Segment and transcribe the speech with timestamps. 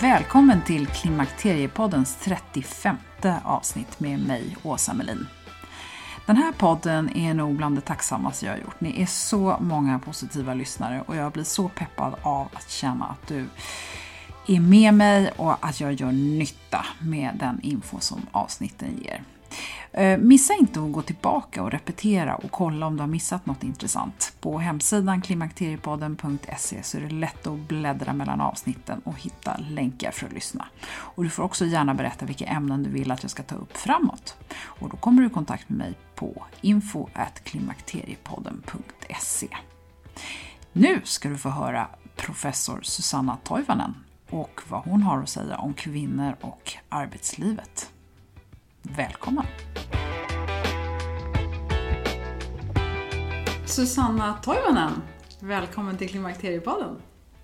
[0.00, 2.96] Välkommen till Klimakteriepoddens 35
[3.44, 5.26] avsnitt med mig, Åsa Melin.
[6.26, 8.80] Den här podden är nog bland det tacksammaste jag har gjort.
[8.80, 13.28] Ni är så många positiva lyssnare och jag blir så peppad av att känna att
[13.28, 13.46] du
[14.46, 19.22] är med mig och att jag gör nytta med den info som avsnitten ger.
[19.92, 23.64] Eh, missa inte att gå tillbaka och repetera och kolla om du har missat något
[23.64, 24.32] intressant.
[24.40, 30.26] På hemsidan klimakteriepodden.se så är det lätt att bläddra mellan avsnitten och hitta länkar för
[30.26, 30.66] att lyssna.
[30.90, 33.76] Och du får också gärna berätta vilka ämnen du vill att jag ska ta upp
[33.76, 34.36] framåt.
[34.60, 39.48] Och då kommer du i kontakt med mig på info.klimakteriepodden.se.
[40.72, 43.94] Nu ska du få höra professor Susanna Toivonen
[44.30, 47.90] och vad hon har att säga om kvinnor och arbetslivet.
[48.96, 49.44] Välkommen!
[53.66, 54.92] Susanna Toivonen,
[55.40, 56.96] välkommen till Klimakteriepodden.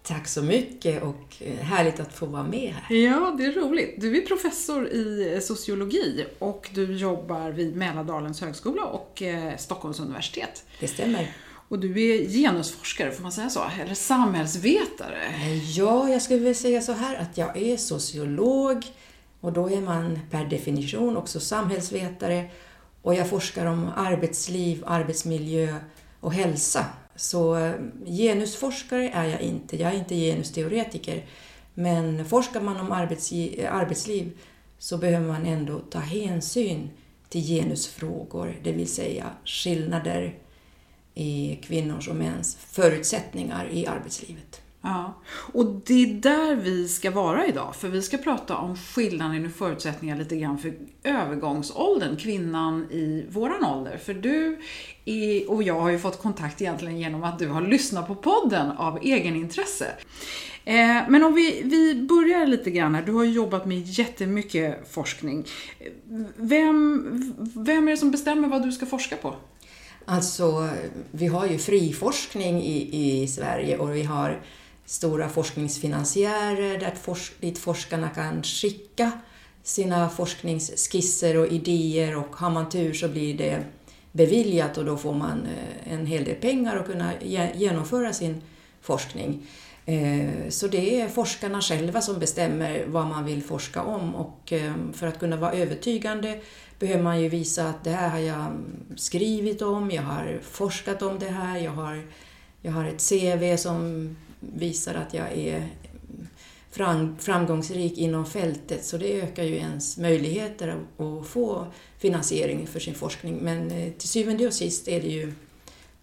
[0.03, 2.97] Tack så mycket och härligt att få vara med här.
[2.97, 4.01] Ja, det är roligt.
[4.01, 10.65] Du är professor i sociologi och du jobbar vid Mälardalens högskola och eh, Stockholms universitet.
[10.81, 11.33] Det stämmer.
[11.69, 13.61] Och du är genusforskare, får man säga så?
[13.81, 15.19] Eller samhällsvetare?
[15.77, 18.85] Ja, jag skulle vilja säga så här att jag är sociolog
[19.45, 22.51] och då är man per definition också samhällsvetare
[23.03, 25.77] och jag forskar om arbetsliv, arbetsmiljö
[26.21, 26.87] och hälsa.
[27.17, 27.75] Så eh,
[28.07, 31.25] genusforskare är jag inte, jag är inte genusteoretiker.
[31.75, 34.39] Men forskar man om eh, arbetsliv
[34.79, 36.91] så behöver man ändå ta hänsyn
[37.29, 40.39] till genusfrågor, det vill säga skillnader
[41.15, 44.64] i kvinnors och mäns förutsättningar i arbetslivet.
[44.87, 45.15] Ja,
[45.53, 49.49] och det är där vi ska vara idag, för vi ska prata om skillnaden i
[49.49, 50.75] förutsättningar lite grann för
[51.05, 53.97] övergångsåldern, kvinnan i våran ålder.
[53.97, 54.59] För du
[55.05, 58.71] är, och jag har ju fått kontakt egentligen genom att du har lyssnat på podden
[58.71, 59.87] av egenintresse.
[60.65, 63.03] Eh, men om vi, vi börjar lite grann här.
[63.03, 65.45] Du har ju jobbat med jättemycket forskning.
[66.37, 69.35] Vem, vem är det som bestämmer vad du ska forska på?
[70.05, 70.69] Alltså,
[71.11, 74.41] vi har ju fri forskning i, i Sverige och vi har
[74.87, 79.13] stora forskningsfinansiärer där forsk dit forskarna kan skicka
[79.63, 83.65] sina forskningsskisser och idéer och har man tur så blir det
[84.13, 87.13] beviljat och då får man eh, en hel del pengar och kunna
[87.55, 88.43] genomföra sin
[88.81, 89.47] forskning.
[89.87, 94.73] Eh, så det är forskarna själva som bestämmer vad man vill forska om och eh,
[94.93, 96.41] för att kunna vara övertygande
[96.79, 98.47] behöver man ju visa att det här har jag
[98.97, 102.03] skrivit om, jag har forskat om det här, jag har,
[102.63, 104.09] jag har ett CV som
[104.57, 105.69] visar att jag är
[107.19, 111.67] framgångsrik inom fältet så det ökar ju ens möjligheter att få
[111.99, 113.37] finansiering för sin forskning.
[113.37, 115.33] Men eh, till syvende och sist är det ju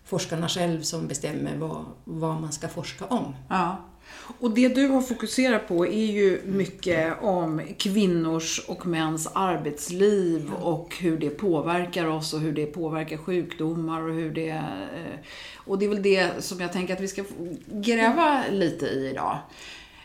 [0.04, 3.36] forskarna själv som bestämmer vad, vad man ska forska om.
[3.50, 3.91] Ja.
[4.40, 10.96] Och det du har fokuserat på är ju mycket om kvinnors och mäns arbetsliv och
[11.00, 14.50] hur det påverkar oss och hur det påverkar sjukdomar och hur det...
[14.50, 15.20] Eh,
[15.56, 17.24] och det är väl det som jag tänker att vi ska
[17.72, 19.38] gräva lite i idag.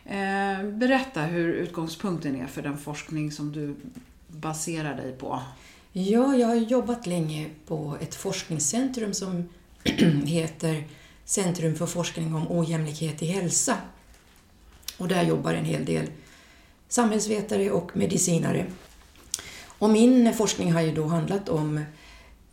[0.04, 3.74] Eh, berätta hur utgångspunkten är för den forskning som du
[4.28, 5.42] baserar dig på.
[5.92, 9.48] Ja, jag har jobbat länge på ett forskningscentrum som
[10.24, 10.84] heter
[11.24, 13.76] Centrum för forskning om ojämlikhet i hälsa.
[14.98, 16.06] Och där jobbar en hel del
[16.88, 18.66] samhällsvetare och medicinare.
[19.78, 21.84] Och min forskning har ju då handlat om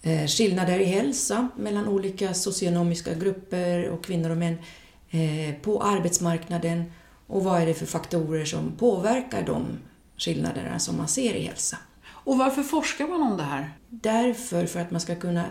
[0.01, 4.57] eh, skillnader i hälsa mellan olika socioekonomiska grupper och kvinnor och män
[5.09, 6.91] eh, på arbetsmarknaden
[7.27, 9.65] och vad är det för faktorer som påverkar de
[10.17, 11.77] skillnaderna som man ser i hälsa.
[12.05, 13.73] Och varför forskar man om det här?
[13.89, 15.45] Därför för att man ska kunna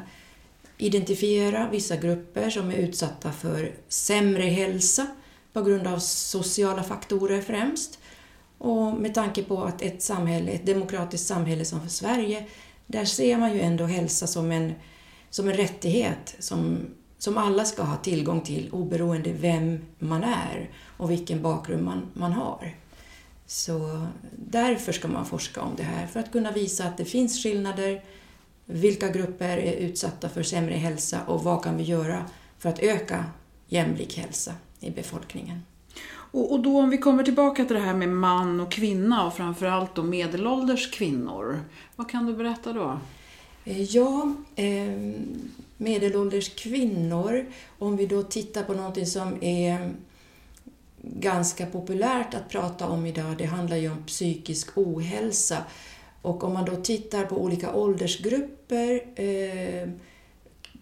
[0.78, 5.06] identifiera vissa grupper som är utsatta för sämre hälsa
[5.52, 7.98] på grund av sociala faktorer främst.
[8.58, 12.46] Och med tanke på att ett samhälle, ett demokratiskt samhälle som för Sverige,
[12.86, 14.74] där ser man ju ändå hälsa som en,
[15.30, 16.78] som en rättighet som,
[17.18, 22.32] som alla ska ha tillgång till oberoende vem man är och vilken bakgrund man, man
[22.32, 22.76] har.
[23.46, 24.06] Så
[24.36, 28.04] därför ska man forska om det här, för att kunna visa att det finns skillnader,
[28.64, 32.24] vilka grupper är utsatta för sämre hälsa och vad kan vi göra
[32.58, 33.24] för att öka
[33.68, 35.62] jämlik hälsa i befolkningen.
[36.32, 39.34] Och, och då om vi kommer tillbaka till det här med man och kvinna och
[39.34, 41.60] framförallt då medelålders kvinnor.
[41.96, 42.98] Vad kan du berätta då?
[43.64, 45.14] Eh, ja, eh,
[45.76, 47.46] medelålders kvinnor,
[47.78, 49.94] om vi då tittar på någonting som är
[51.02, 55.58] ganska populärt att prata om idag, det handlar ju om psykisk ohälsa.
[56.22, 59.88] Och om man då tittar på olika åldersgrupper, eh,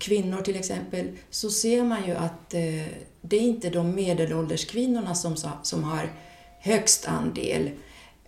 [0.00, 2.86] kvinnor till exempel, så ser man ju att eh,
[3.20, 6.12] det är inte de medelålders kvinnorna som, som har
[6.58, 7.70] högst andel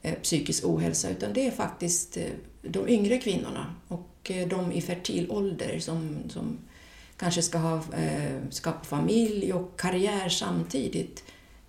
[0.03, 2.25] eh, psykisk ohälsa, utan det är faktiskt eh,
[2.63, 6.59] de yngre kvinnorna och eh, de i fertil ålder som, som
[7.17, 11.25] kanske ska ha, eh, skapa familj och karriär samtidigt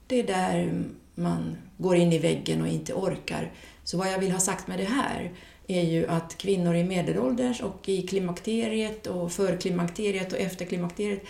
[0.07, 0.83] det är där
[1.15, 3.51] man går in i väggen och inte orkar.
[3.83, 5.31] Så vad jag vill ha sagt med det här
[5.68, 11.24] är ju att kvinnor i medelålders och i klimakteriet och för klimakteriet och efter klimakteriet,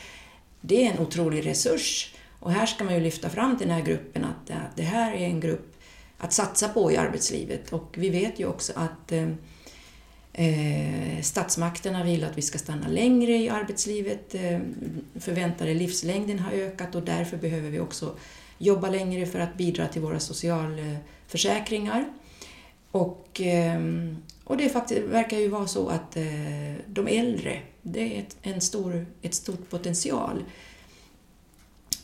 [0.62, 2.14] det är en otrolig resurs.
[2.40, 5.26] Och här ska man ju lyfta fram till den här gruppen att det här är
[5.26, 5.76] en grupp
[6.18, 7.74] att satsa på i arbetslivet.
[7.74, 9.30] Och vi vet ju också att eh,
[10.34, 14.36] eh statsmakterna vill att vi ska stanna längre i arbetslivet.
[14.36, 14.60] Eh,
[15.20, 18.16] förväntade livslängden har ökat och därför behöver vi också
[18.58, 22.06] jobba längre för att bidra till våra socialförsäkringar.
[22.94, 28.20] Och, ehm, och det faktiskt, verkar ju vara så att eh, de äldre, det är
[28.20, 30.44] ett, en stor, ett stort potential.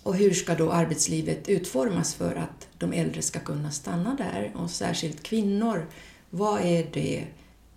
[0.04, 4.54] Och hur ska då arbetslivet utformas för att de äldre ska kunna stanna där?
[4.56, 5.88] Och särskilt kvinnor.
[6.30, 7.28] Vad är det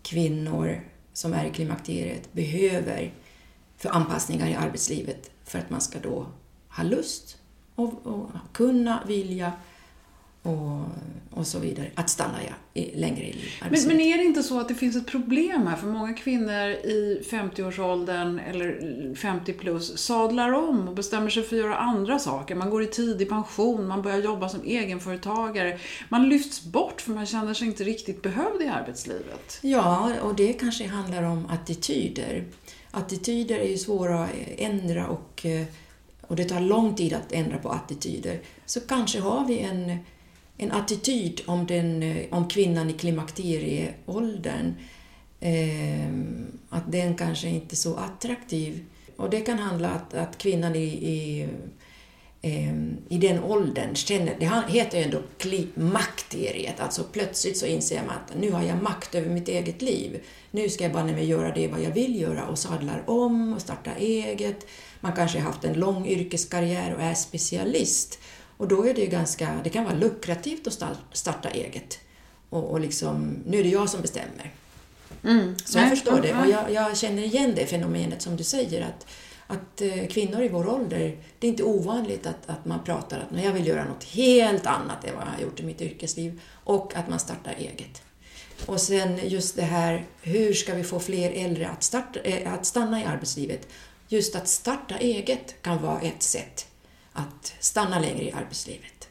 [0.02, 0.80] kvinnor
[1.12, 3.12] som är i klimakteriet behöver
[3.76, 6.26] för anpassningar i arbetslivet för att man ska då
[6.68, 7.38] ha lust
[7.74, 9.52] och, och kunna, vilja
[10.42, 10.80] och,
[11.30, 11.90] och så vidare.
[11.94, 14.96] Att stanna ja, i, längre i men, men är det inte så att det finns
[14.96, 15.76] ett problem här?
[15.76, 21.62] För många kvinnor i 50-årsåldern eller 50 plus sadlar om och bestämmer sig för att
[21.62, 22.54] göra andra saker.
[22.54, 25.78] Man går i tidig pension, man börjar jobba som egenföretagare.
[26.08, 29.58] Man lyfts bort för man känner sig inte riktigt behövd i arbetslivet.
[29.60, 32.44] Ja, och det kanske handlar om attityder.
[32.90, 35.66] Attityder är ju svåra att ändra och eh,
[36.32, 39.98] och det tar lång tid att ändra på attityder, så kanske har vi en,
[40.56, 44.74] en attityd om, den, eh, om kvinnan i klimakterieåldern,
[45.40, 46.08] eh,
[46.68, 48.84] att den kanske inte är så attraktiv.
[49.16, 51.48] Och det kan handla om att, att kvinnan i, i,
[52.42, 52.74] eh,
[53.08, 58.40] i den åldern känner, det heter ju ändå klimakteriet, alltså plötsligt så inser man att
[58.40, 60.20] nu har jag makt över mitt eget liv.
[60.50, 63.60] Nu ska jag bara mig göra det vad jag vill göra och sadlar om och
[63.60, 64.66] starta eget
[65.02, 68.18] man kanske har haft en lång yrkeskarriär och är specialist.
[68.62, 71.98] Och då är det ju ganska, det kan vara lukrativt att starta eget.
[72.50, 74.52] Och, och liksom, nu är det jag som bestämmer.
[75.24, 75.56] Mm.
[75.64, 79.06] Så jag förstår det och jag, jag, känner igen det fenomenet som du säger att,
[79.46, 83.44] att eh, kvinnor i vår ålder, det är inte ovanligt att, att man pratar att
[83.44, 86.96] jag vill göra något helt annat än vad jag har gjort i mitt yrkesliv och
[86.96, 88.02] att man startar eget.
[88.66, 92.66] Och sen just det här, hur ska vi få fler äldre att, starta, äh, att
[92.66, 93.68] stanna i arbetslivet?
[94.08, 96.66] just att starta eget kan vara ett sätt
[97.12, 99.08] att stanna längre i arbetslivet.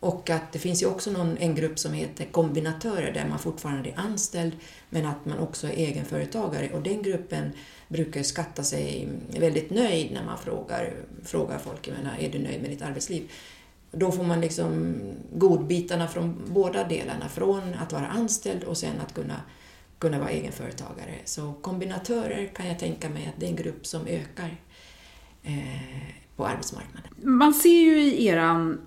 [0.00, 3.88] Och att det finns ju också någon, en grupp som heter kombinatörer där man fortfarande
[3.88, 4.52] är anställd
[4.90, 7.52] men att man också är egenföretagare och den gruppen
[7.88, 12.62] brukar skatta sig väldigt nöjd när man frågar, frågar folk, jag menar, är du nöjd
[12.62, 13.30] med ditt arbetsliv?
[13.92, 14.96] Då får man liksom
[15.32, 19.40] godbitarna från båda delarna, från att vara anställd och sen att kunna,
[19.98, 21.14] kunna vara egenföretagare.
[21.24, 24.56] Så kombinatörer kan jag tänka mig att det är en grupp som ökar
[26.36, 27.10] på arbetsmarknaden.
[27.16, 28.80] Man ser ju i eran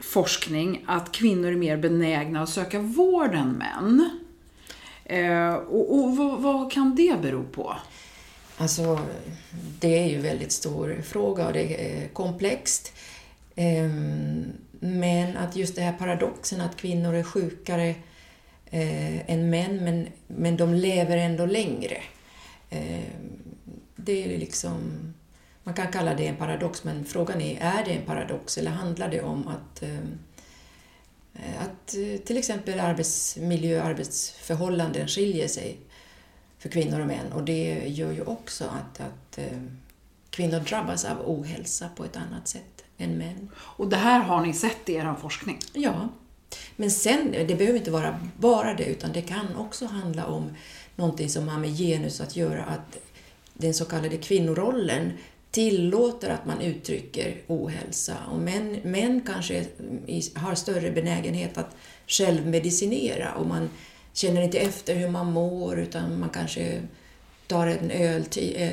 [0.00, 4.10] forskning att kvinnor är mer benägna att söka vård än män.
[5.04, 7.76] Eh, och, och vad, vad, kan det bero på?
[8.58, 9.00] Alltså,
[9.80, 12.92] det är ju en väldigt stor fråga och det är komplext.
[13.54, 13.90] Eh,
[14.80, 17.94] men att just det här paradoxen att kvinnor är sjukare
[18.70, 22.02] eh, än män, men, men de lever ändå längre.
[22.70, 23.02] Ehm,
[23.96, 25.14] det är liksom
[25.66, 29.08] man kan kalla det en paradox, men frågan är, är det en paradox eller handlar
[29.08, 29.98] det om att, eh,
[31.60, 35.78] att eh, till exempel arbetsmiljö och arbetsförhållanden skiljer sig
[36.58, 39.58] för kvinnor och män och det gör ju också att, att eh,
[40.30, 43.50] kvinnor drabbas av ohälsa på ett annat sätt än män.
[43.56, 45.58] Och det här har ni sett i er forskning?
[45.72, 46.08] Ja.
[46.76, 50.50] Men sen, det behöver inte vara bara det, utan det kan också handla om
[50.96, 52.98] någonting som har med genus att göra, att
[53.54, 55.12] den så kallade kvinnorollen
[55.50, 58.16] tillåter att man uttrycker ohälsa.
[58.30, 59.66] Och män, män kanske
[60.34, 61.76] har större benägenhet att
[62.06, 63.70] självmedicinera och man
[64.12, 66.82] känner inte efter hur man mår utan man kanske
[67.46, 68.70] tar en öl, äh,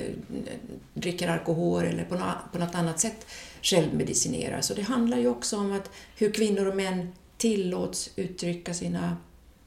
[0.94, 3.26] dricker alkohol eller på något, på något annat sätt
[3.62, 4.62] självmedicinerar.
[4.62, 9.18] Så det handlar ju också om att hur kvinnor och män tillåts uttrycka sina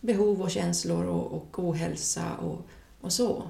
[0.01, 2.67] behov och känslor och, och ohälsa och,
[3.01, 3.43] och så.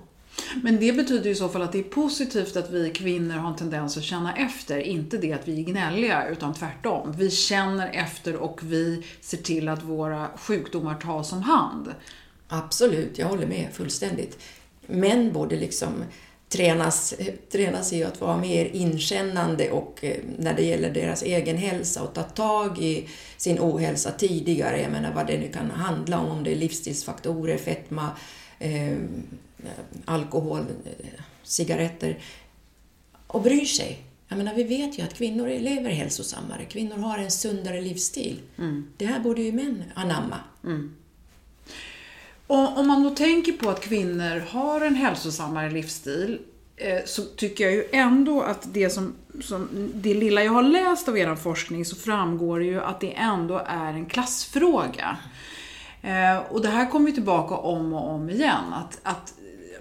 [0.63, 3.57] Men det betyder i så fall att det är positivt att vi kvinnor har en
[3.57, 7.13] tendens att känna efter, inte det att vi är gnälliga, utan tvärtom.
[7.19, 11.95] Vi känner efter och vi ser till att våra sjukdomar tas om hand.
[12.49, 14.39] Absolut, jag håller med fullständigt.
[14.87, 16.05] Män borde liksom
[16.49, 17.15] tränas,
[17.53, 22.15] tränas i att vara mer inkännande och eh, när det gäller deras egen hälsa och
[22.15, 24.83] ta tag i sin ohälsa tidigare.
[24.83, 28.11] Jag menar vad det nu kan handla om, om det är livsstilsfaktorer, fetma,
[28.59, 28.97] eh,
[30.05, 30.65] alkohol,
[31.43, 32.19] cigaretter
[33.27, 34.03] och bryr sig.
[34.29, 38.41] Jag menar, vi vet ju att kvinnor lever hälsosammare, kvinnor har en sundare livsstil.
[38.59, 38.87] Mm.
[38.97, 40.39] Det här borde ju män anamma.
[40.65, 40.95] Mm.
[42.47, 46.39] Och om man då tänker på att kvinnor har en hälsosammare livsstil
[46.77, 51.09] eh, så tycker jag ju ändå att det som, som det lilla jag har läst
[51.09, 55.17] av er forskning så framgår det ju att det ändå är en klassfråga.
[56.03, 58.73] Eh, och det här kommer ju tillbaka om och om igen.
[58.73, 59.35] Att, att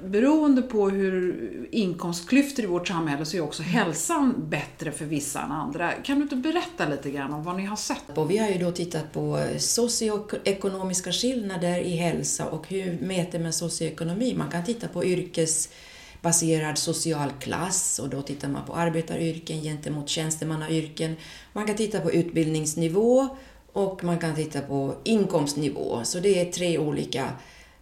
[0.09, 5.51] beroende på hur inkomstklyftor i vårt samhälle så är också hälsan bättre för vissa än
[5.51, 5.91] andra.
[5.91, 8.17] Kan du inte berätta lite grann om vad ni har sett?
[8.17, 13.53] Och vi har ju då tittat på socioekonomiska skillnader i hälsa och hur mäter man
[13.53, 14.33] socioekonomi?
[14.37, 21.15] Man kan titta på yrkesbaserad social klass och då tittar man på arbetaryrken gentemot tjänstemannayrken.
[21.53, 23.27] Man kan titta på utbildningsnivå
[23.73, 26.01] och man kan titta på inkomstnivå.
[26.03, 27.29] Så det är tre olika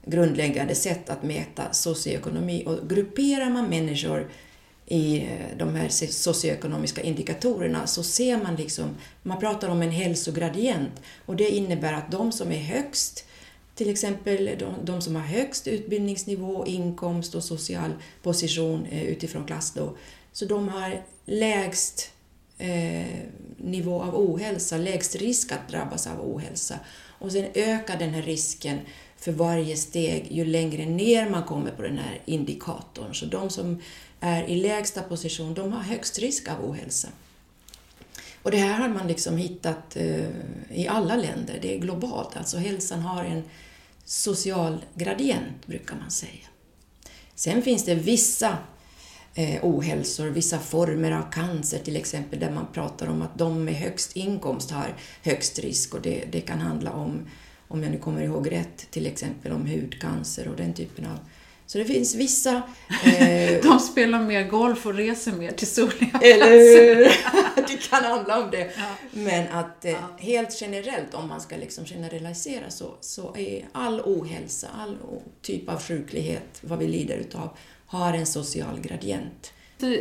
[0.06, 2.64] grundläggande sätt att mäta socioekonomi.
[2.66, 4.30] Och grupperar man människor
[4.86, 11.02] i eh, de här socioekonomiska indikatorerna så ser man liksom, man pratar om en hälsogradient
[11.26, 13.26] och det innebär att de som är högst,
[13.76, 19.74] till exempel de, de som har högst utbildningsnivå, inkomst och social position eh, utifrån klass
[19.74, 19.98] då,
[20.32, 22.12] så de har lägst
[22.58, 23.20] eh,
[23.58, 26.80] nivå av ohälsa, lägst risk att drabbas av ohälsa.
[27.20, 28.80] Och sen ökar den här risken
[29.24, 33.16] för varje steg ju längre ner man kommer på den här indikatorn.
[33.16, 33.82] Så de som
[34.20, 37.08] är i lägsta position, de har högst risk av ohälsa.
[38.42, 40.28] Och det här har man liksom hittat eh,
[40.70, 42.38] i alla länder, det är globalt.
[42.38, 43.44] Alltså hälsan har en
[44.06, 46.48] social gradient, brukar man säga.
[47.36, 48.58] Sen finns det vissa
[49.36, 53.76] eh, ohälsor, vissa former av cancer till exempel, där man pratar om att de med
[53.76, 57.28] högst inkomst har högst risk och det, det kan handla om
[57.74, 61.20] om jag nu kommer ihåg rätt, till exempel om hudcancer och den typen av
[61.66, 62.62] så det finns vissa...
[63.06, 66.98] Eh, de spelar mer golf och reser mer till soliga Eller hur?
[67.68, 68.72] det kan handla om det.
[68.78, 68.96] Ja.
[69.12, 69.98] Men att eh, ja.
[70.18, 74.98] helt generellt, om man ska liksom generalisera, så, så är all ohälsa, all
[75.42, 79.54] typ av sjuklighet, vad vi lider utav, har en social gradient.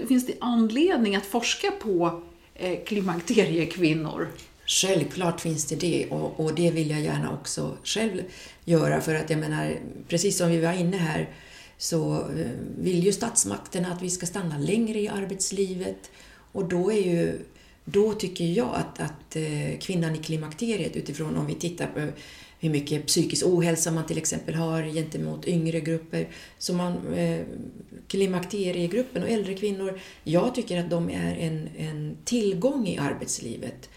[0.08, 2.22] Finns det anledning att forska på
[2.54, 4.28] eh, klimakteriekvinnor?
[4.72, 8.22] Självklart finns det det och, och, det vill jag gärna också själv
[8.64, 9.76] göra för att jag menar,
[10.08, 11.28] precis som vi var inne här
[11.78, 12.46] så eh,
[12.78, 16.10] vill ju statsmakterna att vi ska stanna längre i arbetslivet
[16.52, 17.38] och då är ju
[17.84, 22.08] då tycker jag att, att eh, kvinnan i klimakteriet utifrån om vi tittar på
[22.60, 26.28] hur mycket psykisk ohälsa man till exempel har gentemot yngre grupper.
[26.58, 27.40] Så man, eh,
[28.08, 33.88] klimakteriegruppen och äldre kvinnor, jag tycker att de är en, en tillgång i arbetslivet.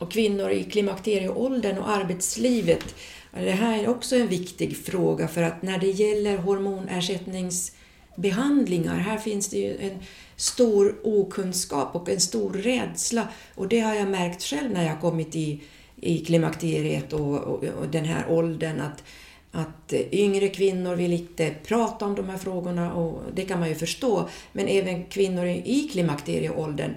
[0.00, 2.94] Och kvinnor i klimakterieåldern och arbetslivet,
[3.32, 9.48] det här är också en viktig fråga för att när det gäller hormonersättningsbehandlingar, här finns
[9.48, 9.98] det ju en
[10.36, 13.28] stor okunskap och en stor rädsla.
[13.54, 15.60] Och det har jag märkt själv när jag kommit i,
[15.96, 19.04] i klimakteriet och, och, och den här åldern att,
[19.52, 23.74] att yngre kvinnor vill inte prata om de här frågorna och det kan man ju
[23.74, 24.28] förstå.
[24.52, 26.94] Men även kvinnor i klimakterieåldern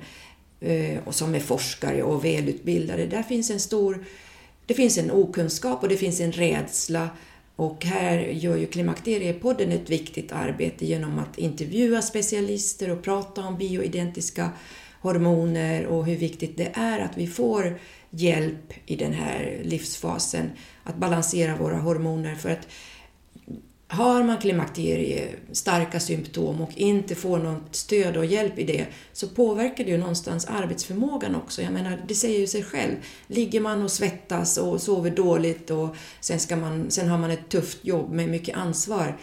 [0.63, 4.05] Eh, och som är forskare och välutbildade, där finns en stor
[4.65, 7.10] det finns en okunskap och det finns en rädsla
[7.55, 13.58] och här gör ju Klimakteriepodden ett viktigt arbete genom att intervjua specialister och prata om
[13.58, 14.50] bioidentiska
[15.01, 17.79] hormoner och hur viktigt det är att vi får
[18.10, 20.51] hjälp i den här livsfasen
[20.84, 22.36] att balansera våra hormoner.
[22.36, 22.67] För att
[23.94, 29.28] har man klimakterie, starka symptom och inte får något stöd och hjälp i det så
[29.28, 31.62] påverkar det ju någonstans arbetsförmågan också.
[31.62, 32.96] Jag menar, det säger ju sig själv.
[33.28, 37.50] Ligger man och svettas och sover dåligt och sen, ska man, sen har man ett
[37.50, 39.18] tufft jobb med mycket ansvar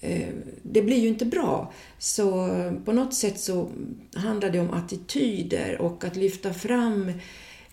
[0.00, 0.28] eh,
[0.62, 1.72] det blir ju inte bra.
[1.98, 2.48] Så
[2.84, 3.70] på något sätt så
[4.14, 7.12] handlar det om attityder och att lyfta fram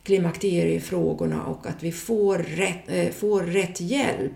[0.03, 4.33] klimakteriefrågorna och att vi får rätt, eh, får rätt hjälp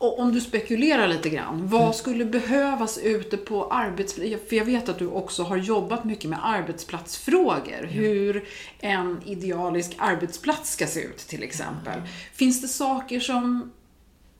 [0.00, 1.92] och om du spekulerar lite grann, vad mm.
[1.92, 4.38] skulle behövas ute på arbetsplatsen?
[4.48, 7.86] För jag vet att du också har jobbat mycket med arbetsplatsfrågor.
[7.86, 8.44] Hur
[8.78, 11.92] en idealisk arbetsplats ska se ut till exempel.
[11.92, 12.08] Mm.
[12.32, 13.72] Finns det saker som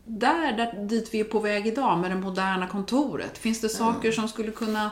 [0.05, 4.13] där, där, dit vi är på väg idag med det moderna kontoret, finns det saker
[4.13, 4.91] som skulle kunna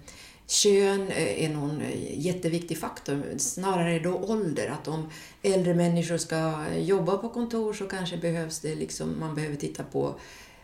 [0.51, 4.67] kön eh, är någon eh, jätteviktig faktor, snarare då ålder.
[4.67, 5.09] Att om
[5.41, 10.19] äldre människor ska jobba på kontor så kanske behövs det liksom, man behöver titta på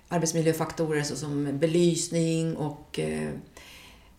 [0.08, 3.30] arbetsmiljöfaktorer såsom belysning och, eh,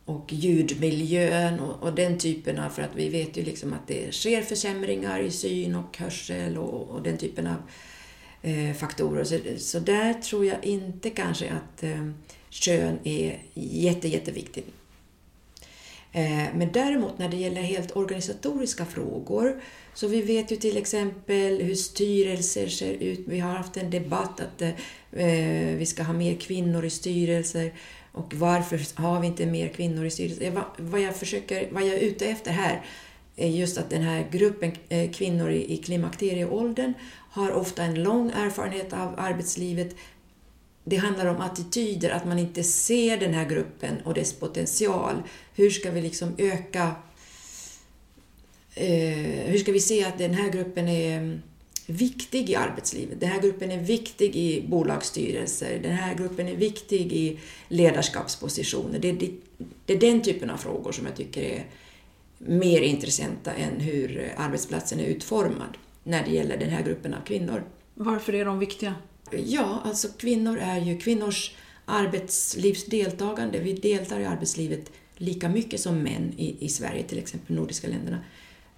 [0.04, 4.14] och ljudmiljön och, och den typen av, för att vi vet ju liksom att det
[4.14, 7.56] sker försämringar i syn och hörsel och, och den typen av
[8.42, 9.24] eh, faktorer.
[9.24, 12.10] Så, så där tror jag inte kanske att eh,
[12.50, 14.77] kön är jätte, jätteviktigt.
[16.12, 19.60] Eh, men däremot när det gäller helt organisatoriska frågor,
[19.94, 23.20] så vi vet ju till exempel hur styrelser ser ut.
[23.26, 24.68] Vi har haft en debatt att eh,
[25.12, 27.72] eh, vi ska ha mer kvinnor i styrelser
[28.12, 30.62] och varför har vi inte mer kvinnor i styrelser?
[30.76, 32.84] Vad jag, försöker, vad jag är ute efter här
[33.36, 34.72] är just att den här gruppen
[35.12, 36.94] kvinnor i klimakterieåldern
[37.30, 39.96] har ofta en lång erfarenhet av arbetslivet
[40.88, 45.22] det handlar om attityder, att man inte ser den här gruppen och dess potential.
[45.54, 46.94] Hur ska vi liksom öka...
[48.74, 51.40] Eh, hur ska vi se att den här gruppen är
[51.86, 53.20] viktig i arbetslivet?
[53.20, 55.78] Den här gruppen är viktig i bolagsstyrelser.
[55.82, 58.98] Den här gruppen är viktig i ledarskapspositioner.
[58.98, 59.30] Det, det,
[59.86, 61.66] det är den typen av frågor som jag tycker är
[62.38, 67.64] mer intressanta än hur arbetsplatsen är utformad när det gäller den här gruppen av kvinnor.
[67.94, 68.94] Varför är de viktiga?
[69.32, 73.58] Ja, alltså kvinnor är ju kvinnors arbetslivsdeltagande.
[73.58, 78.18] Vi deltar i arbetslivet lika mycket som män i, i Sverige, till exempel nordiska länderna.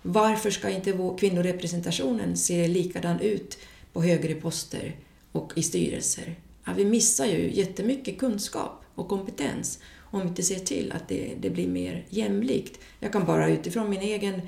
[0.02, 3.58] Varför ska inte vår kvinnorepresentationen se likadan ut
[3.92, 4.96] på högre poster
[5.32, 6.34] och i styrelser?
[6.64, 9.78] Ja, vi missar ju jättemycket kunskap och kompetens
[10.10, 12.80] om vi inte ser till att det, det blir mer jämlikt.
[13.00, 14.42] Jag kan bara utifrån min egen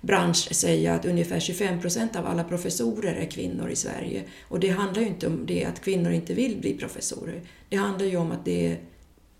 [0.00, 4.24] bransch säga att ungefär 25 procent av alla professorer är kvinnor i Sverige.
[4.48, 7.42] Och det handlar ju inte om det att kvinnor inte vill bli professorer.
[7.68, 8.80] Det handlar ju om att det är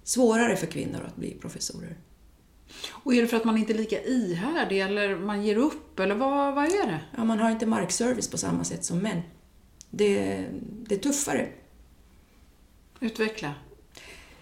[0.05, 1.97] svårare för kvinnor att bli professorer.
[2.89, 6.15] Och är det för att man inte är lika ihärdig eller man ger upp eller
[6.15, 7.01] vad, vad är det?
[7.17, 9.21] Ja, man har inte markservice på samma sätt som män.
[9.91, 11.49] Det, det är tuffare.
[13.01, 13.55] Utveckla.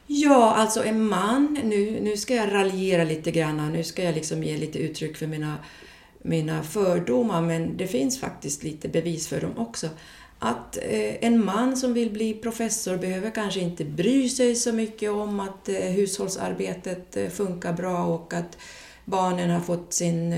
[0.06, 4.42] Ja, alltså en man, nu, nu ska jag raljera lite grann, nu ska jag liksom
[4.42, 5.56] ge lite uttryck för mina
[6.26, 9.88] mina fördomar, men det finns faktiskt lite bevis för dem också.
[10.38, 15.10] Att eh, en man som vill bli professor behöver kanske inte bry sig så mycket
[15.10, 18.58] om att eh, hushållsarbetet eh, funkar bra och att
[19.04, 20.34] barnen har fått sin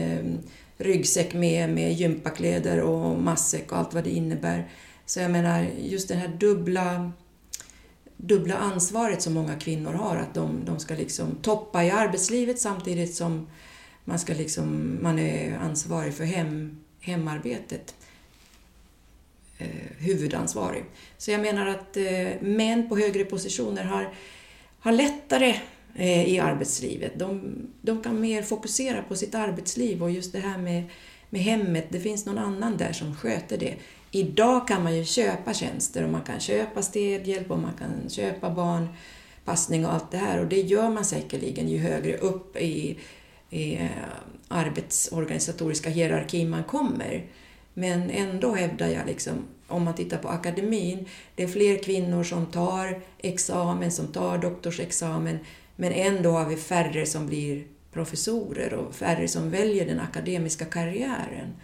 [0.77, 4.69] ryggsäck med, med gympakläder och matsäck och allt vad det innebär.
[5.07, 7.13] Så jag menar, just det här dubbla
[8.17, 13.15] dubbla ansvaret som många kvinnor har, att de, de ska liksom toppa i arbetslivet samtidigt
[13.15, 13.47] som
[14.09, 17.95] man, ska liksom, man är ansvarig för hem, hemarbetet.
[19.59, 19.67] Eh,
[19.99, 20.85] huvudansvarig.
[21.19, 24.15] Så jag menar att eh, män på högre positioner har,
[24.81, 25.55] har lättare
[25.95, 27.19] eh, i arbetslivet.
[27.19, 30.85] De, de kan mer fokusera på sitt arbetsliv och just det här med,
[31.31, 33.75] med hemmet, det finns någon annan där som sköter det.
[34.11, 38.51] Idag kan man ju köpa tjänster och man kan köpa städhjälp och man kan köpa
[38.51, 42.99] barnpassning och allt det här och det gör man säkerligen ju högre upp i, i
[43.51, 43.89] eh,
[44.49, 47.27] arbetsorganisatoriska hierarkin man kommer.
[47.75, 49.35] Men ändå hävdar jag, liksom,
[49.67, 55.39] om man tittar på akademin, det är fler kvinnor som tar examen, som tar doktorsexamen,
[55.77, 61.55] men ändå har vi färre som blir professorer och färre som väljer den akademiska karriären.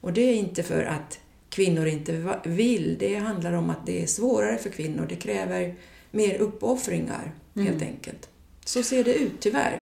[0.00, 4.06] Och det är inte för att kvinnor inte vill, det handlar om att det är
[4.06, 5.74] svårare för kvinnor, det kräver
[6.10, 7.88] mer uppoffringar helt mm.
[7.88, 8.28] enkelt.
[8.64, 9.81] Så ser det ut, tyvärr.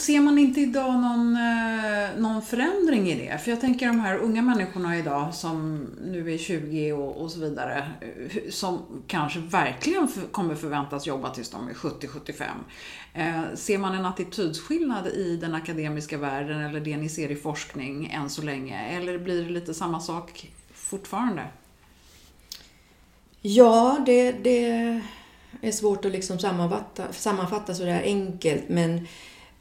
[0.00, 3.38] Ser man inte idag någon, eh, någon förändring i det?
[3.38, 7.40] För jag tänker de här unga människorna idag som nu är 20 och, och så
[7.40, 12.44] vidare, eh, som kanske verkligen för, kommer förväntas jobba tills de är 70-75.
[13.14, 18.10] Eh, ser man en attitydsskillnad i den akademiska världen eller det ni ser i forskning
[18.12, 18.88] än så länge?
[18.88, 21.42] Eller blir det lite samma sak fortfarande?
[23.42, 25.00] Ja, det, det
[25.60, 29.06] är svårt att liksom sammanfatta, sammanfatta sådär enkelt, men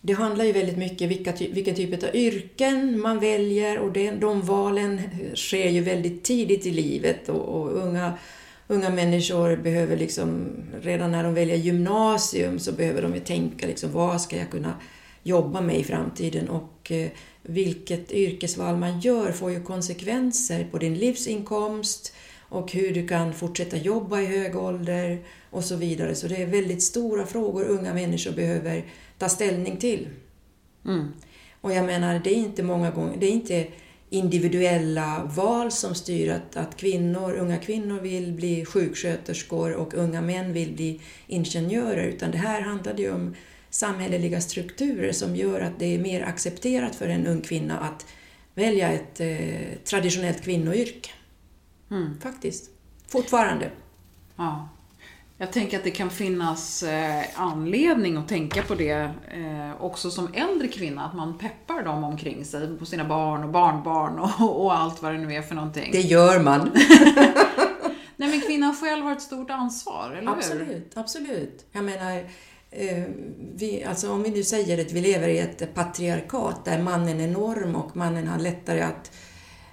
[0.01, 4.11] det handlar ju väldigt mycket vilka ty vilken typ av yrken man väljer och det,
[4.11, 5.01] de valen
[5.35, 8.13] sker ju väldigt tidigt i livet och, och, unga,
[8.67, 10.47] unga människor behöver liksom,
[10.81, 14.73] redan när de väljer gymnasium så behöver de ju tänka liksom, vad ska jag kunna
[15.23, 16.49] jobba med i framtiden?
[16.49, 17.07] Och eh,
[17.41, 22.13] vilket yrkesval man gör får ju konsekvenser på din livsinkomst
[22.49, 26.15] och hur du kan fortsätta jobba i hög ålder och så vidare.
[26.15, 28.83] Så det är väldigt stora frågor unga människor behöver
[29.17, 30.07] ta ställning till.
[30.85, 31.13] Mm.
[31.61, 33.67] Och jag menar, det är inte många gånger, det är inte
[34.09, 40.53] individuella val som styr att, att kvinnor, unga kvinnor vill bli sjuksköterskor och unga män
[40.53, 43.35] vill bli ingenjörer, utan det här handlar ju om
[43.69, 48.05] samhälleliga strukturer som gör att det är mer accepterat för en ung kvinna att
[48.53, 51.09] välja ett eh, traditionellt kvinnoyrke.
[51.91, 52.19] Mm.
[52.19, 52.69] Faktiskt.
[53.07, 53.71] Fortfarande.
[54.35, 54.69] Ja.
[55.41, 60.33] Jag tänker att det kan finnas eh, anledning att tänka på det eh, också som
[60.33, 64.77] äldre kvinna, att man peppar dem omkring sig, på sina barn och barnbarn och, och
[64.77, 65.91] allt vad det nu är för någonting.
[65.91, 66.71] Det gör man.
[68.15, 70.37] Nej men kvinnan själv har ett stort ansvar, eller hur?
[70.37, 71.65] Absolut, absolut.
[71.71, 72.17] Jag menar,
[72.71, 73.03] eh,
[73.55, 77.27] vi, alltså om vi nu säger att vi lever i ett patriarkat där mannen är
[77.27, 79.11] norm och mannen har lättare att,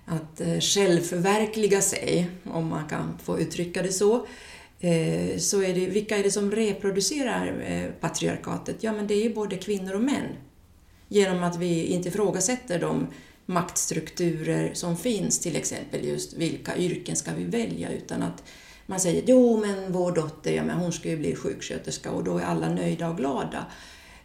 [0.07, 4.15] att eh, självförverkliga sig, om man kan få uttrycka det så,
[4.81, 8.77] eh, så är det, vilka är det som reproducerar eh, patriarkatet?
[8.81, 10.27] Ja, men det är ju både kvinnor och män.
[11.09, 13.07] Genom att vi inte ifrågasätter de
[13.47, 18.43] maktstrukturer som finns, till exempel just vilka yrken ska vi välja, utan att
[18.87, 22.39] man säger jo men vår dotter, ja, men hon ska ju bli sjuksköterska och då
[22.39, 23.67] är alla nöjda och glada.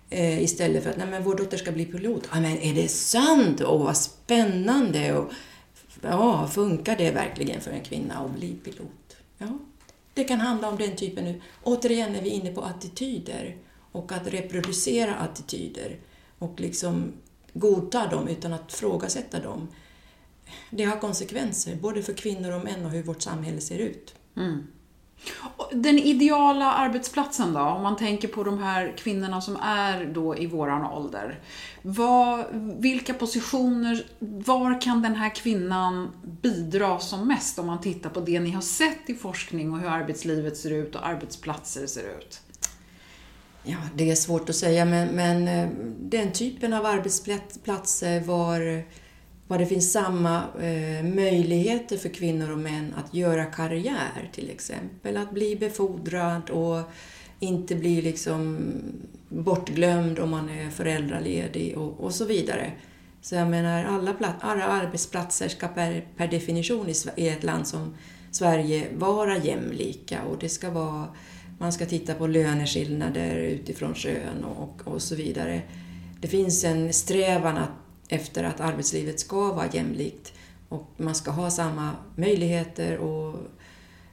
[0.09, 2.29] Eh, istället för att nej, men vår dotter ska bli pilot.
[2.33, 3.61] Ja, men är det sant?
[3.61, 5.13] Åh, vad spännande!
[5.13, 5.31] Och,
[6.01, 9.17] ja, funkar det verkligen för en kvinna att bli pilot?
[9.37, 9.57] Ja,
[10.13, 11.41] det kan handla om den typen nu.
[11.63, 13.57] Återigen är vi inne på attityder
[13.91, 15.99] och att reproducera attityder
[16.39, 17.13] och liksom
[17.53, 19.67] godta dem utan att frågasätta dem.
[20.69, 24.15] Det har konsekvenser, både för kvinnor och män och hur vårt samhälle ser ut.
[24.37, 24.67] Mm.
[25.71, 30.45] Den ideala arbetsplatsen då, om man tänker på de här kvinnorna som är då i
[30.45, 31.39] våran ålder.
[31.81, 32.45] Vad,
[32.79, 38.39] vilka positioner, var kan den här kvinnan bidra som mest om man tittar på det
[38.39, 42.41] ni har sett i forskning och hur arbetslivet ser ut och arbetsplatser ser ut?
[43.63, 48.83] Ja, det är svårt att säga, men, men eh, den typen av arbetsplatser var,
[49.51, 55.17] var det finns samma eh, möjligheter för kvinnor och män att göra karriär, till exempel.
[55.17, 56.79] Att bli befordrad och
[57.39, 58.71] inte bli liksom
[59.29, 62.71] bortglömd om man är föräldraledig och, och så vidare.
[63.21, 67.95] Så jag menar, alla, alla arbetsplatser ska per, per definition i, i ett land som
[68.31, 71.07] Sverige vara jämlika och det ska vara
[71.57, 75.61] man ska titta på löneskillnader utifrån kön och, och så vidare.
[76.21, 77.69] Det finns en strävan att,
[78.11, 80.33] efter att arbetslivet ska vara jämlikt
[80.69, 83.35] och man ska ha samma möjligheter och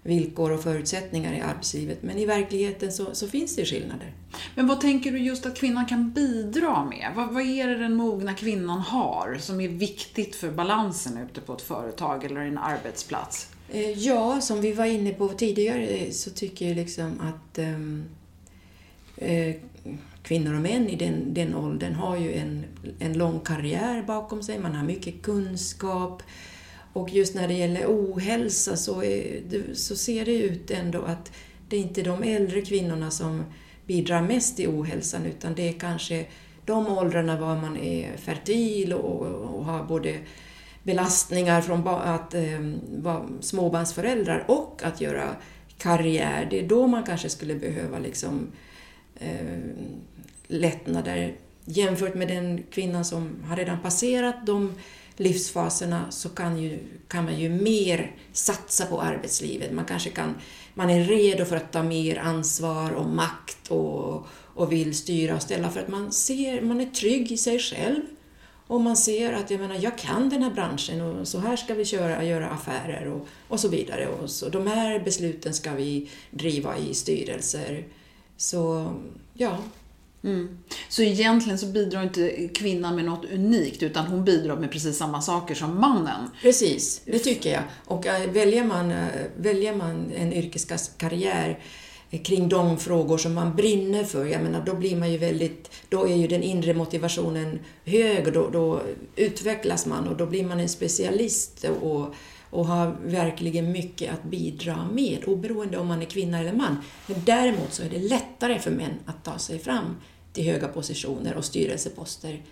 [0.02, 2.02] villkor och förutsättningar i arbetslivet.
[2.02, 4.12] Men i verkligheten så, så, finns det skillnader.
[4.54, 7.12] Men vad tänker du just att kvinnan kan bidra med?
[7.16, 11.52] Vad, vad är det den mogna kvinnan har som är viktigt för balansen ute på
[11.52, 13.48] ett företag eller en arbetsplats?
[13.70, 18.04] Eh, ja, som vi var inne på tidigare så tycker jag liksom att um,
[19.16, 19.54] eh,
[20.28, 22.64] kvinnor och män i den, den åldern har ju en,
[22.98, 26.22] en lång karriär bakom sig, man har mycket kunskap.
[26.92, 29.42] Och just när det gäller ohälsa så, är,
[29.74, 31.32] så ser det ut ändå att
[31.68, 33.44] det är inte de äldre kvinnorna som
[33.86, 36.26] bidrar mest till ohälsan utan det är kanske
[36.64, 40.18] de åldrarna var man är fertil och, och har både
[40.82, 42.60] belastningar från att eh,
[42.98, 45.36] vara småbarnsföräldrar och att göra
[45.78, 46.46] karriär.
[46.50, 48.46] Det är då man kanske skulle behöva liksom,
[49.16, 49.58] eh,
[50.48, 51.34] lättnader.
[51.64, 54.74] Jämfört med den kvinnan som har redan passerat de
[55.16, 59.72] livsfaserna så kan, ju, kan man ju mer satsa på arbetslivet.
[59.72, 60.34] Man kanske kan,
[60.74, 65.42] man är redo för att ta mer ansvar och makt och, och vill styra och
[65.42, 68.00] ställa för att man ser, man är trygg i sig själv
[68.66, 71.74] och man ser att jag, menar, jag kan den här branschen och så här ska
[71.74, 74.08] vi köra, göra affärer och, och så vidare.
[74.08, 77.84] Och så, de här besluten ska vi driva i styrelser.
[78.36, 78.92] Så
[79.34, 79.58] ja.
[80.24, 80.58] Mm.
[80.88, 85.20] Så egentligen så bidrar inte kvinnan med något unikt utan hon bidrar med precis samma
[85.20, 86.30] saker som mannen?
[86.42, 87.62] Precis, det tycker jag.
[87.84, 91.58] Och eh, väljer, man, eh, väljer man en yrkeskarriär
[92.10, 95.70] eh, kring de frågor som man brinner för, jag menar, då blir man ju väldigt,
[95.88, 98.82] då är ju den inre motivationen hög och då, då
[99.16, 102.14] utvecklas man och då blir man en specialist och,
[102.50, 106.76] och har verkligen mycket att bidra med, oberoende om man är kvinna eller man.
[107.06, 109.96] Men däremot så är det lättare för män att ta sig fram
[110.32, 112.42] till höga positioner och styrelseposter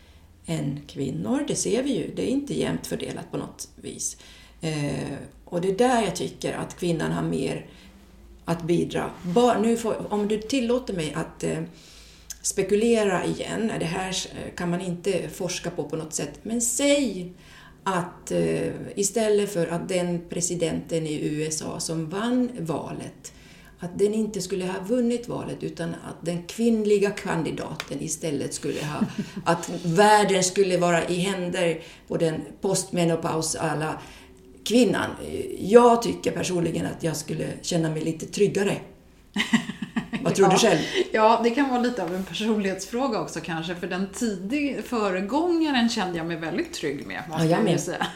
[0.46, 1.44] än kvinnor.
[1.48, 4.16] Det ser vi ju, det är inte jämnt fördelat på något vis.
[4.60, 7.66] Eh, och det är där jag tycker att kvinnan har mer
[8.44, 9.10] att bidra.
[9.22, 11.62] Bara, nu får, om du tillåter mig att eh,
[12.42, 17.32] spekulera igen, det här eh, kan man inte forska på på något sätt, men säg
[17.88, 23.32] att eh, istället för att den presidenten i USA som vann valet,
[23.78, 29.00] att den inte skulle ha vunnit valet utan att den kvinnliga kandidaten istället skulle ha,
[29.44, 34.00] att världen skulle vara i händer på den postmenopausala
[34.64, 35.10] kvinnan.
[35.58, 38.76] Jag tycker personligen att jag skulle känna mig lite tryggare.
[40.22, 40.54] Vad tror ja.
[40.54, 40.78] du själv?
[41.12, 43.74] Ja, det kan vara lite av en personlighetsfråga också kanske.
[43.74, 47.22] För den tidig föregångaren kände jag mig väldigt trygg med.
[47.30, 47.80] Ja, jag med.
[47.80, 48.06] Säga.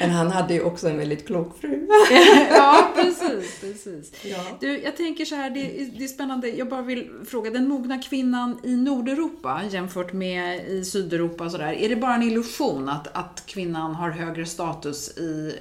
[0.00, 1.86] Men han hade ju också en väldigt klok fru.
[2.50, 3.60] ja, precis.
[3.60, 4.24] precis.
[4.24, 4.44] Ja.
[4.60, 6.48] Du, jag tänker så här, det, det, är spännande.
[6.48, 11.72] Jag bara vill fråga, den mogna kvinnan i Nordeuropa jämfört med i Sydeuropa och sådär.
[11.72, 15.54] Är det bara en illusion att, att kvinnan har högre status i,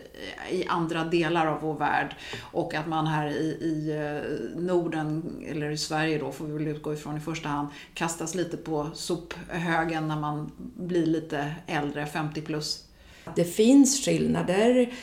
[0.51, 2.15] i andra delar av vår värld
[2.51, 6.67] och att man här i, i eh, Norden, eller i Sverige då, får vi väl
[6.67, 12.41] utgå ifrån i första hand, kastas lite på sophögen när man blir lite äldre, 50
[12.41, 12.88] plus?
[13.35, 14.93] Det finns skillnader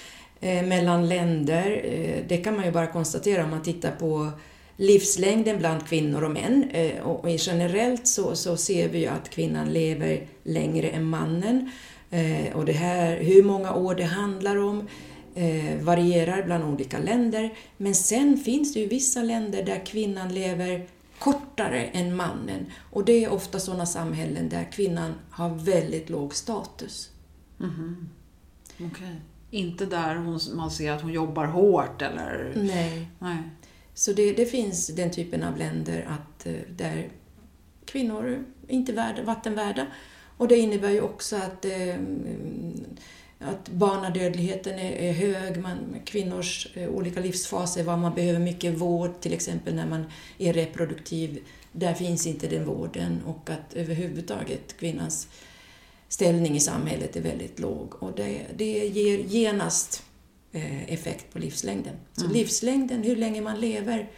[0.41, 1.83] eh, mellan länder.
[1.85, 4.31] Eh, det kan man ju bara konstatera om man tittar på
[4.77, 6.71] livslängden bland kvinnor och män.
[6.73, 11.71] Eh, och generellt så, så ser vi ju att kvinnan lever längre än mannen.
[12.55, 14.89] Och det här, hur många år det handlar om
[15.81, 17.55] varierar bland olika länder.
[17.77, 20.87] Men sen finns det ju vissa länder där kvinnan lever
[21.19, 22.67] kortare än mannen.
[22.91, 27.11] Och det är ofta sådana samhällen där kvinnan har väldigt låg status.
[27.61, 28.09] Mm.
[28.81, 29.15] Okay.
[29.51, 32.53] Inte där hon, man ser att hon jobbar hårt eller?
[32.57, 33.09] Nej.
[33.19, 33.39] Nej.
[33.95, 37.09] Så det, det finns den typen av länder att, eh, där
[37.85, 39.87] kvinnor inte är vattenvärda.
[40.37, 41.97] Och det innebär ju också att, eh,
[43.41, 45.57] att barnadödligheten är, är hög.
[45.57, 50.05] Man, kvinnors eh, olika livsfaser, var man behöver mycket vård, till exempel när man
[50.39, 51.39] är reproduktiv,
[51.73, 53.23] där finns inte den vården.
[53.27, 55.29] Och att överhuvudtaget kvinnans
[56.09, 60.03] ställning i samhället är väldigt låg och det, det ger genast
[60.53, 61.95] eh, effekt på livslängden.
[62.13, 62.37] Så mm.
[62.37, 64.11] livslängden, hur länge man lever,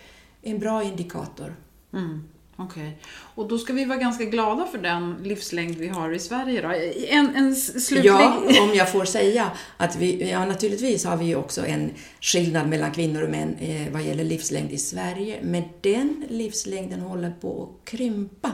[0.43, 1.57] är en bra indikator.
[1.93, 2.29] Mm.
[2.61, 2.83] Okej.
[2.83, 2.93] Okay.
[3.35, 6.69] Och då ska vi vara ganska glada för den livslängd vi har i Sverige då?
[7.09, 8.11] En, en slutlig...
[8.11, 12.93] Ja, om jag får säga att vi, ja naturligtvis har vi också en skillnad mellan
[12.93, 17.91] kvinnor och män eh, vad gäller livslängd i Sverige, men den livslängden håller på att
[17.91, 18.53] krympa.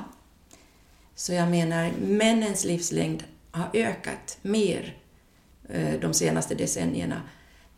[1.14, 4.96] Så jag menar, männens livslängd har ökat mer
[5.68, 7.22] eh, de senaste decennierna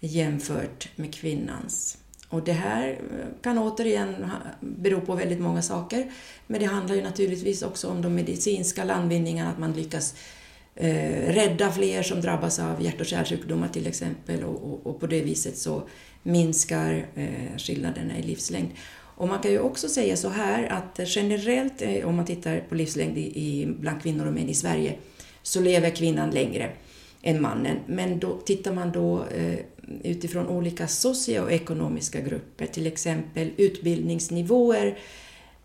[0.00, 1.98] jämfört med kvinnans.
[2.28, 6.10] Och det här eh, kan återigen bero på väldigt många saker.
[6.46, 10.14] Men det handlar ju naturligtvis också om de medicinska landvinningarna, att man lyckas
[10.74, 15.06] eh, rädda fler som drabbas av hjärt och kärlsjukdomar till exempel och, och, och, på
[15.06, 15.82] det viset så
[16.22, 18.70] minskar eh, skillnaderna i livslängd.
[19.16, 22.74] Och man kan ju också säga så här att generellt, eh, om man tittar på
[22.74, 24.94] livslängd i, bland kvinnor och män i Sverige,
[25.42, 26.70] så lever kvinnan längre
[27.22, 27.76] än mannen.
[27.86, 29.58] Men då tittar man då eh,
[30.02, 34.98] utifrån olika socioekonomiska grupper, till exempel utbildningsnivåer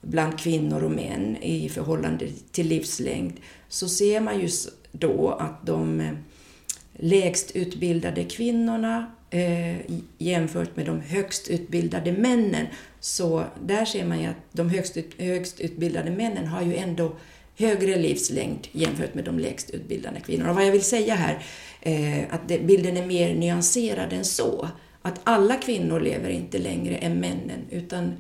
[0.02, 3.34] bland kvinnor och män i förhållande till livslängd,
[3.68, 4.50] så ser man ju
[4.92, 6.14] då att de eh,
[6.94, 9.76] lägst utbildade kvinnorna eh,
[10.17, 12.65] jämfört med de högst utbildade männen.
[13.00, 17.15] Så där ser man ju att de högst, högst utbildade männen har ju ändå
[17.58, 20.50] högre livslängd jämfört med de lägst utbildade kvinnorna.
[20.50, 21.44] Och vad jag vill säga här,
[21.82, 24.70] eh, att det, bilden är mer nyanserad än så.
[25.02, 28.13] Att alla kvinnor lever inte längre än männen, utan,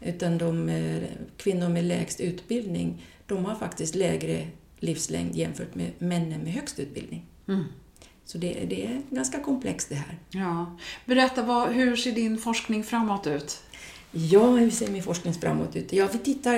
[0.00, 1.02] utan de eh,
[1.36, 4.46] kvinnor med lägst utbildning, de har faktiskt lägre
[4.78, 7.24] livslängd jämfört med männen med högst utbildning.
[7.48, 7.64] Mm.
[8.26, 10.18] Så det, det, är ganska komplext det här.
[10.30, 10.76] Ja.
[11.04, 13.62] Berätta, vad, hur ser din forskning framåt ut?
[14.10, 15.92] Ja, hur ser min forskning framåt ut?
[15.92, 16.56] Ja, vi tittar,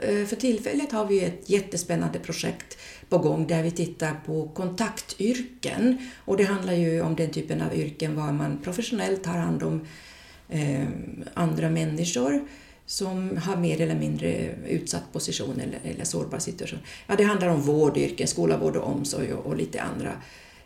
[0.00, 2.78] eh, för tillfället har vi ett jättespännande projekt
[3.08, 5.98] på gång där vi tittar på kontaktyrken.
[6.24, 9.86] Och det handlar ju om den typen av yrken var man professionellt tar hand om
[10.48, 10.86] eh,
[11.34, 12.48] andra människor
[12.86, 16.78] som har mer eller mindre utsatt position eller, eller sårbar situation.
[17.06, 20.12] Ja, det handlar om vårdyrken, skola, vård och omsorg och, och lite andra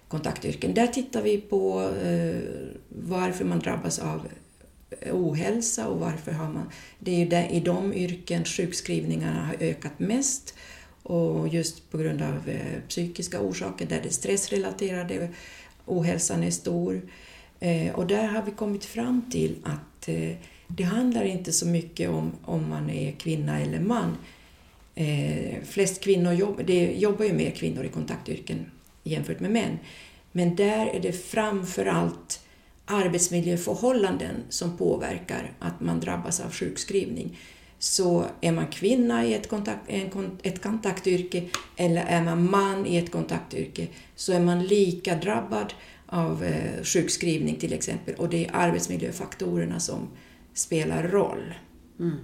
[0.09, 0.75] kontaktyrken.
[0.75, 2.40] Där tittar vi på eh,
[2.88, 4.29] varför man drabbas av
[5.12, 6.71] ohälsa och varför har man...
[6.99, 10.55] Det är ju där, i de yrken sjukskrivningarna har ökat mest
[11.03, 15.29] och just på grund av eh, psykiska orsaker där det stressrelaterade
[15.87, 17.01] ohälsan är stor.
[17.61, 22.11] Eh, och där har vi kommit fram till att eh, det handlar inte så mycket
[22.11, 24.16] om om man är kvinna eller man.
[24.94, 28.66] Eh, flest kvinnor jobb, det jobbar ju mer kvinnor i kontaktyrken
[29.09, 29.79] jämfört med män.
[30.33, 32.40] Men där är det framför allt
[32.85, 37.38] arbetsmiljöförhållanden som påverkar att man drabbas av sjukskrivning.
[37.79, 39.90] Så är man kvinna i ett, kontakt,
[40.42, 41.44] ett kontaktyrke
[41.77, 45.75] eller är man man i ett kontaktyrke så är man lika drabbad
[46.07, 50.09] av eh, sjukskrivning till exempel och det är arbetsmiljöfaktorerna som
[50.55, 51.55] spelar roll.
[52.01, 52.16] Mm.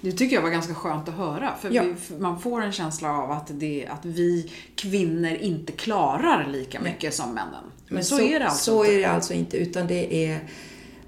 [0.00, 1.54] Det tycker jag var ganska skönt att höra.
[1.60, 1.82] För ja.
[1.82, 7.02] vi, man får en känsla av att, det, att vi kvinnor inte klarar lika mycket
[7.02, 7.12] Nej.
[7.12, 7.64] som männen.
[7.86, 8.94] Men, Men så, så, är det alltså Så inte.
[8.94, 10.40] är det alltså inte, utan det är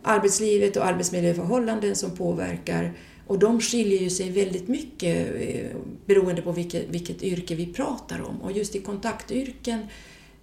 [0.03, 2.93] arbetslivet och arbetsmiljöförhållanden som påverkar
[3.27, 8.23] Och de skiljer ju sig väldigt mycket eh, beroende på vilket, vilket yrke vi pratar
[8.23, 8.43] om.
[8.43, 9.81] Och just i kontaktyrken,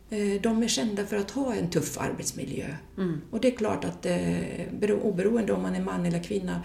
[0.09, 2.65] eh, de är kända för att ha en tuff arbetsmiljö.
[2.97, 3.21] Mm.
[3.31, 6.61] Och det är klart att eh, oberoende om man är man eller kvinna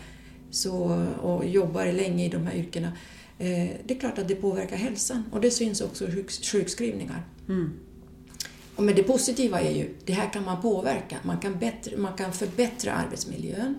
[0.56, 2.92] så, och jobbar länge i de här yrkena,
[3.38, 7.22] det är klart att det påverkar hälsan och det syns också i sjukskrivningar.
[7.48, 7.72] Mm.
[8.76, 11.16] Men det positiva är ju, det här kan man påverka.
[11.22, 13.74] Man kan, bättre, man kan förbättra arbetsmiljön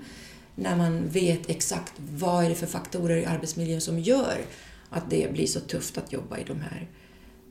[0.55, 4.37] när man vet exakt vad är det för faktorer i arbetsmiljön som gör
[4.89, 6.87] att det blir så tufft att jobba i de här,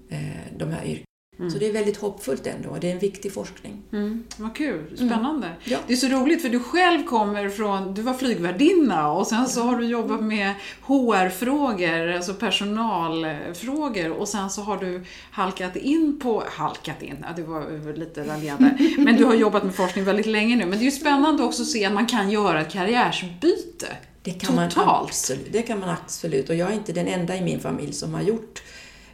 [0.08, 1.05] eh, de här.
[1.38, 1.50] Mm.
[1.50, 2.76] Så det är väldigt hoppfullt ändå.
[2.80, 3.82] Det är en viktig forskning.
[3.92, 4.24] Mm.
[4.36, 4.96] Vad kul, mm.
[4.96, 5.46] spännande.
[5.46, 5.58] Mm.
[5.64, 5.78] Ja.
[5.86, 9.62] Det är så roligt för du själv kommer från, du var flygvärdinna och sen så
[9.62, 16.42] har du jobbat med HR-frågor, alltså personalfrågor och sen så har du halkat in på,
[16.50, 20.56] halkat in, ja, det var lite raljerande, men du har jobbat med forskning väldigt länge
[20.56, 20.66] nu.
[20.66, 23.86] Men det är ju spännande också att se att man kan göra ett karriärsbyte.
[24.22, 24.76] Det kan Totalt.
[24.76, 27.92] Man absolut, det kan man absolut och jag är inte den enda i min familj
[27.92, 28.62] som har gjort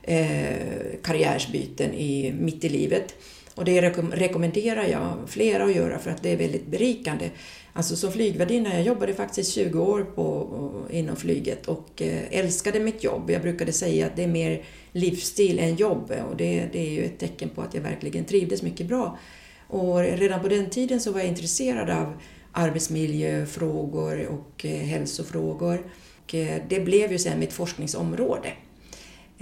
[0.02, 3.14] eh, karriärsbyten i, mitt i livet.
[3.54, 3.80] Och det
[4.12, 7.30] rekommenderar jag flera att göra för att det är väldigt berikande.
[7.72, 13.04] Alltså som flygvärdinna, jag jobbade faktiskt 20 år på, inom flyget och eh, älskade mitt
[13.04, 13.30] jobb.
[13.30, 17.04] Jag brukade säga att det är mer livsstil än jobb och det, det är ju
[17.04, 19.18] ett tecken på att jag verkligen trivdes mycket bra.
[19.68, 22.14] Och redan på den tiden så var jag intresserad av
[22.52, 25.86] arbetsmiljöfrågor och eh, hälsofrågor.
[26.24, 28.52] Och eh, det blev ju sen mitt forskningsområde.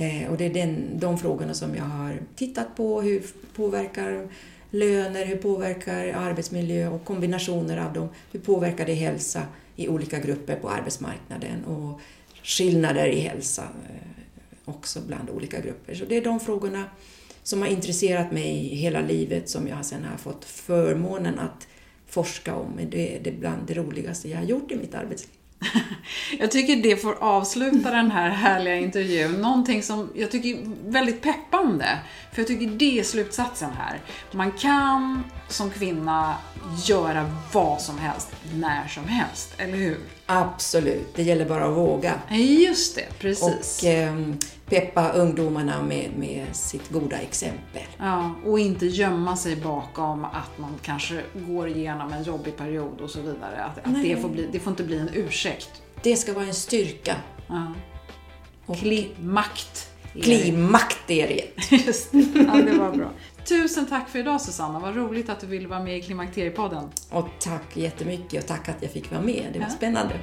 [0.00, 3.00] Eh, och det är den, de frågorna som jag har tittat på.
[3.00, 3.22] Hur
[3.54, 4.28] påverkar
[4.70, 9.42] löner, hur påverkar arbetsmiljö och kombinationer av dem, hur påverkar det hälsa
[9.76, 12.00] i olika grupper på arbetsmarknaden och
[12.42, 14.30] skillnader i hälsa eh,
[14.64, 15.94] också bland olika grupper.
[15.94, 16.84] Så det är de frågorna
[17.42, 21.68] som har intresserat mig hela livet som jag sen har fått förmånen att
[22.06, 22.80] forska om.
[22.90, 25.39] Det är bland det roligaste jag har gjort i mitt arbetsliv.
[26.38, 29.32] Jag tycker det får avsluta den här härliga intervjun.
[29.32, 31.98] Någonting som jag tycker är väldigt peppande.
[32.32, 34.00] För jag tycker det är slutsatsen här.
[34.32, 36.34] Man kan som kvinna
[36.86, 39.98] göra vad som helst, när som helst, eller hur?
[40.32, 42.14] Absolut, det gäller bara att våga.
[42.30, 43.82] Just det, precis.
[43.82, 44.14] Och eh,
[44.66, 47.82] peppa ungdomarna med, med sitt goda exempel.
[47.98, 53.10] Ja, och inte gömma sig bakom att man kanske går igenom en jobbig period och
[53.10, 53.64] så vidare.
[53.64, 55.70] Att, att det, får bli, det får inte bli en ursäkt.
[56.02, 57.16] Det ska vara en styrka.
[57.46, 57.74] Ja.
[58.66, 59.90] Och Klimakt.
[60.22, 61.76] Klimakt är det.
[61.86, 62.18] Just det.
[62.18, 63.10] Ja, det var bra.
[63.48, 66.90] Tusen tack för idag Susanna, vad roligt att du ville vara med i Klimakteriepodden.
[67.10, 69.70] Och tack jättemycket och tack att jag fick vara med, det var ja.
[69.70, 70.14] spännande.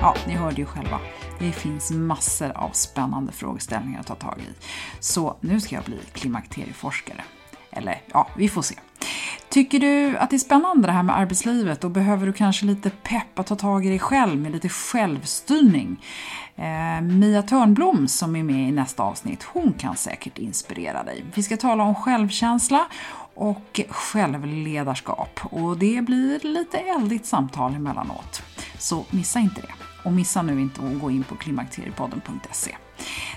[0.00, 1.00] Ja, ni hörde ju själva.
[1.38, 4.64] Det finns massor av spännande frågeställningar att ta tag i.
[5.00, 7.24] Så nu ska jag bli klimakterieforskare.
[7.70, 8.74] Eller ja, vi får se.
[9.50, 12.90] Tycker du att det är spännande det här med arbetslivet och behöver du kanske lite
[12.90, 16.04] pepp att ta tag i dig själv med lite självstyrning?
[16.56, 21.24] Eh, Mia Törnblom som är med i nästa avsnitt, hon kan säkert inspirera dig.
[21.34, 22.86] Vi ska tala om självkänsla
[23.34, 28.42] och självledarskap och det blir lite eldigt samtal emellanåt.
[28.78, 29.72] Så missa inte det.
[30.04, 32.76] Och missa nu inte att gå in på klimakteriepodden.se.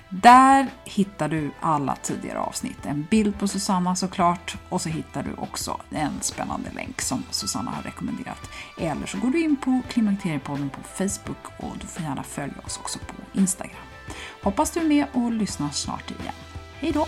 [0.10, 2.86] Där hittar du alla tidigare avsnitt.
[2.86, 7.72] En bild på Susanna såklart och så hittar du också en spännande länk som Susanna
[7.72, 8.50] har rekommenderat.
[8.80, 12.78] Eller så går du in på Klimakteriepodden på Facebook och du får gärna följa oss
[12.78, 13.76] också på Instagram.
[14.44, 16.36] Hoppas du är med och lyssnar snart igen.
[16.80, 17.08] Hej då!